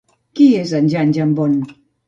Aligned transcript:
Qui 0.39 0.47
és 0.61 0.73
Jan 0.95 1.13
Jambon? 1.19 1.57